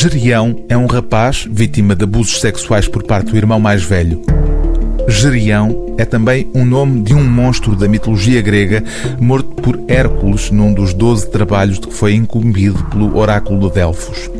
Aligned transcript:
Gerião 0.00 0.64
é 0.68 0.76
um 0.76 0.86
rapaz 0.86 1.44
vítima 1.50 1.92
de 1.92 2.04
abusos 2.04 2.40
sexuais 2.40 2.86
por 2.86 3.02
parte 3.02 3.32
do 3.32 3.36
irmão 3.36 3.58
mais 3.58 3.82
velho. 3.82 4.22
Gerião 5.08 5.96
é 5.98 6.04
também 6.04 6.48
um 6.54 6.64
nome 6.64 7.02
de 7.02 7.14
um 7.14 7.24
monstro 7.24 7.74
da 7.74 7.88
mitologia 7.88 8.40
grega 8.40 8.84
morto 9.18 9.60
por 9.60 9.76
Hércules 9.88 10.52
num 10.52 10.72
dos 10.72 10.94
doze 10.94 11.28
trabalhos 11.28 11.80
de 11.80 11.88
que 11.88 11.94
foi 11.94 12.14
incumbido 12.14 12.80
pelo 12.84 13.18
oráculo 13.18 13.68
de 13.68 13.74
Delfos. 13.74 14.30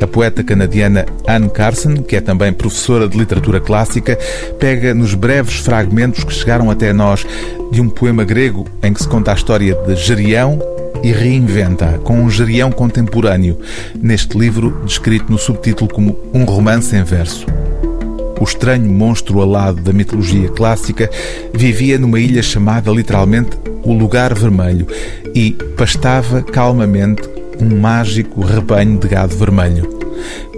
A 0.00 0.06
poeta 0.06 0.44
canadiana 0.44 1.06
Anne 1.26 1.50
Carson, 1.50 1.96
que 1.96 2.14
é 2.14 2.20
também 2.20 2.52
professora 2.52 3.08
de 3.08 3.18
literatura 3.18 3.58
clássica, 3.58 4.16
pega 4.60 4.94
nos 4.94 5.14
breves 5.14 5.56
fragmentos 5.56 6.22
que 6.22 6.32
chegaram 6.32 6.70
até 6.70 6.92
nós 6.92 7.26
de 7.72 7.80
um 7.80 7.88
poema 7.88 8.22
grego 8.22 8.64
em 8.80 8.92
que 8.92 9.02
se 9.02 9.08
conta 9.08 9.32
a 9.32 9.34
história 9.34 9.74
de 9.74 9.96
Gerião 9.96 10.73
e 11.04 11.12
reinventa 11.12 12.00
com 12.02 12.18
um 12.18 12.30
Gerião 12.30 12.72
contemporâneo, 12.72 13.58
neste 13.94 14.38
livro 14.38 14.80
descrito 14.86 15.30
no 15.30 15.36
subtítulo 15.36 15.92
como 15.92 16.18
Um 16.32 16.44
Romance 16.44 16.96
em 16.96 17.04
Verso. 17.04 17.44
O 18.40 18.42
estranho 18.42 18.90
monstro 18.90 19.42
alado 19.42 19.82
da 19.82 19.92
mitologia 19.92 20.48
clássica 20.48 21.10
vivia 21.52 21.98
numa 21.98 22.18
ilha 22.18 22.42
chamada 22.42 22.90
literalmente 22.90 23.50
o 23.82 23.92
Lugar 23.92 24.34
Vermelho 24.34 24.86
e 25.34 25.52
pastava 25.76 26.42
calmamente 26.42 27.22
um 27.60 27.78
mágico 27.78 28.40
rebanho 28.40 28.98
de 28.98 29.06
gado 29.06 29.36
vermelho. 29.36 29.86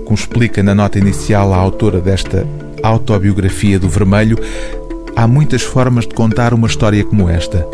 Como 0.04 0.14
explica 0.14 0.62
na 0.62 0.76
nota 0.76 0.96
inicial 0.96 1.52
a 1.52 1.56
autora 1.56 2.00
desta 2.00 2.46
autobiografia 2.84 3.80
do 3.80 3.88
Vermelho, 3.88 4.38
há 5.16 5.26
muitas 5.26 5.62
formas 5.62 6.06
de 6.06 6.14
contar 6.14 6.54
uma 6.54 6.68
história 6.68 7.02
como 7.02 7.28
esta. 7.28 7.66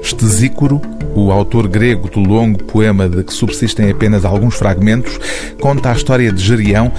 Estesícoro, 0.00 0.80
o 1.14 1.30
autor 1.32 1.68
grego 1.68 2.08
do 2.08 2.20
longo 2.20 2.62
poema 2.64 3.08
de 3.08 3.22
que 3.22 3.32
subsistem 3.32 3.90
apenas 3.90 4.24
alguns 4.24 4.54
fragmentos, 4.54 5.18
conta 5.60 5.90
a 5.90 5.94
história 5.94 6.32
de 6.32 6.42
Gerião 6.42 6.92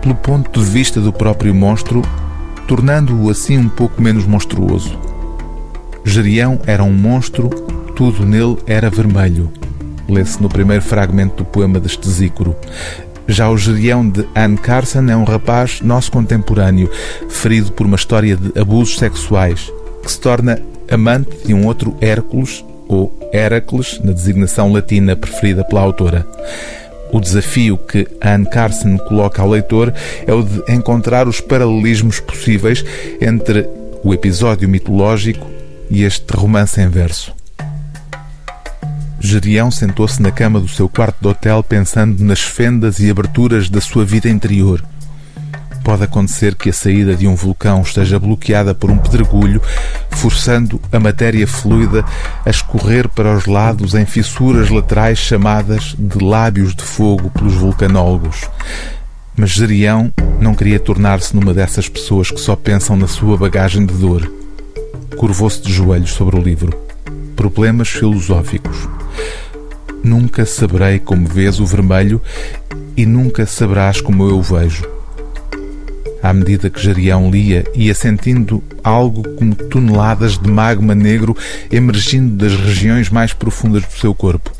pelo 0.00 0.14
ponto 0.14 0.60
de 0.60 0.66
vista 0.66 1.00
do 1.00 1.12
próprio 1.12 1.54
monstro, 1.54 2.02
tornando-o 2.68 3.30
assim 3.30 3.56
um 3.58 3.68
pouco 3.68 4.02
menos 4.02 4.26
monstruoso. 4.26 4.98
Gerião 6.04 6.60
era 6.66 6.84
um 6.84 6.92
monstro, 6.92 7.48
tudo 7.96 8.26
nele 8.26 8.58
era 8.66 8.90
vermelho. 8.90 9.50
Lê-se 10.06 10.42
no 10.42 10.48
primeiro 10.50 10.82
fragmento 10.82 11.36
do 11.36 11.44
poema 11.46 11.80
de 11.80 11.86
Estesícoro. 11.86 12.54
Já 13.26 13.48
o 13.48 13.56
Gerião 13.56 14.06
de 14.06 14.28
Anne 14.34 14.58
Carson 14.58 15.08
é 15.08 15.16
um 15.16 15.24
rapaz 15.24 15.80
nosso 15.80 16.12
contemporâneo, 16.12 16.90
ferido 17.30 17.72
por 17.72 17.86
uma 17.86 17.96
história 17.96 18.36
de 18.36 18.58
abusos 18.60 18.98
sexuais, 18.98 19.72
que 20.02 20.12
se 20.12 20.20
torna 20.20 20.60
amante 20.90 21.46
de 21.46 21.54
um 21.54 21.66
outro 21.66 21.96
Hércules, 22.02 22.62
ou 22.88 23.16
Heracles, 23.32 24.00
na 24.02 24.12
designação 24.12 24.72
latina 24.72 25.16
preferida 25.16 25.64
pela 25.64 25.80
autora. 25.82 26.26
O 27.12 27.20
desafio 27.20 27.76
que 27.76 28.06
Anne 28.20 28.46
Carson 28.46 28.98
coloca 28.98 29.40
ao 29.40 29.48
leitor 29.48 29.92
é 30.26 30.32
o 30.32 30.42
de 30.42 30.72
encontrar 30.72 31.28
os 31.28 31.40
paralelismos 31.40 32.20
possíveis 32.20 32.84
entre 33.20 33.68
o 34.02 34.12
episódio 34.12 34.68
mitológico 34.68 35.46
e 35.90 36.02
este 36.02 36.34
romance 36.34 36.80
em 36.80 36.88
verso. 36.88 37.34
Gerião 39.20 39.70
sentou-se 39.70 40.20
na 40.20 40.30
cama 40.30 40.60
do 40.60 40.68
seu 40.68 40.88
quarto 40.88 41.16
de 41.20 41.28
hotel 41.28 41.62
pensando 41.62 42.22
nas 42.22 42.40
fendas 42.40 42.98
e 42.98 43.10
aberturas 43.10 43.70
da 43.70 43.80
sua 43.80 44.04
vida 44.04 44.28
interior 44.28 44.82
pode 45.84 46.02
acontecer 46.02 46.54
que 46.54 46.70
a 46.70 46.72
saída 46.72 47.14
de 47.14 47.28
um 47.28 47.36
vulcão 47.36 47.82
esteja 47.82 48.18
bloqueada 48.18 48.74
por 48.74 48.90
um 48.90 48.96
pedregulho, 48.96 49.60
forçando 50.14 50.80
a 50.92 50.98
matéria 50.98 51.46
fluida 51.46 52.04
a 52.44 52.50
escorrer 52.50 53.08
para 53.08 53.36
os 53.36 53.46
lados 53.46 53.94
em 53.94 54.06
fissuras 54.06 54.70
laterais 54.70 55.18
chamadas 55.18 55.94
de 55.98 56.22
lábios 56.24 56.74
de 56.74 56.82
fogo 56.82 57.30
pelos 57.30 57.54
vulcanólogos. 57.54 58.48
Mas 59.36 59.50
Gerião 59.50 60.12
não 60.40 60.54
queria 60.54 60.78
tornar-se 60.78 61.34
numa 61.34 61.52
dessas 61.52 61.88
pessoas 61.88 62.30
que 62.30 62.40
só 62.40 62.54
pensam 62.54 62.96
na 62.96 63.08
sua 63.08 63.36
bagagem 63.36 63.84
de 63.84 63.94
dor. 63.94 64.30
Curvou-se 65.16 65.60
de 65.60 65.72
joelhos 65.72 66.12
sobre 66.12 66.36
o 66.36 66.42
livro. 66.42 66.72
Problemas 67.34 67.88
filosóficos. 67.88 68.88
Nunca 70.02 70.46
saberei 70.46 70.98
como 70.98 71.26
vês 71.26 71.58
o 71.58 71.66
vermelho 71.66 72.20
e 72.96 73.04
nunca 73.04 73.44
saberás 73.46 74.00
como 74.00 74.28
eu 74.28 74.38
o 74.38 74.42
vejo. 74.42 74.86
À 76.24 76.32
medida 76.32 76.70
que 76.70 76.82
Jarião 76.82 77.30
lia, 77.30 77.70
ia 77.74 77.94
sentindo 77.94 78.64
algo 78.82 79.22
como 79.34 79.54
toneladas 79.54 80.38
de 80.38 80.50
magma 80.50 80.94
negro 80.94 81.36
emergindo 81.70 82.36
das 82.36 82.58
regiões 82.58 83.10
mais 83.10 83.34
profundas 83.34 83.84
do 83.84 83.92
seu 83.92 84.14
corpo. 84.14 84.50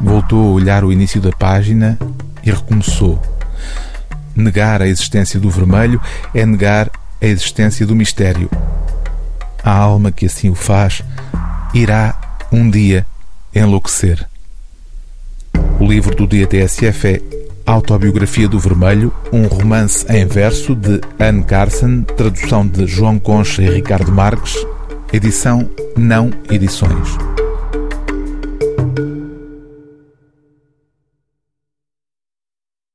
Voltou 0.00 0.48
a 0.48 0.52
olhar 0.54 0.82
o 0.82 0.90
início 0.90 1.20
da 1.20 1.30
página 1.30 1.98
e 2.42 2.50
recomeçou. 2.50 3.20
Negar 4.34 4.80
a 4.80 4.88
existência 4.88 5.38
do 5.38 5.50
vermelho 5.50 6.00
é 6.34 6.46
negar 6.46 6.90
a 7.20 7.26
existência 7.26 7.84
do 7.84 7.94
mistério. 7.94 8.48
A 9.62 9.76
alma 9.76 10.10
que 10.10 10.24
assim 10.24 10.48
o 10.48 10.54
faz 10.54 11.02
irá 11.74 12.18
um 12.50 12.70
dia 12.70 13.04
enlouquecer. 13.54 14.26
O 15.78 15.84
livro 15.84 16.16
do 16.16 16.26
dia 16.26 16.46
TSF 16.46 17.08
é 17.08 17.41
Autobiografia 17.72 18.46
do 18.46 18.58
Vermelho, 18.58 19.10
um 19.32 19.46
romance 19.46 20.04
em 20.12 20.26
verso 20.26 20.74
de 20.74 21.00
Anne 21.18 21.42
Carson, 21.42 22.02
tradução 22.02 22.66
de 22.66 22.86
João 22.86 23.18
Concha 23.18 23.62
e 23.62 23.70
Ricardo 23.70 24.12
Marques, 24.12 24.54
edição 25.10 25.70
Não 25.96 26.30
Edições. 26.50 27.31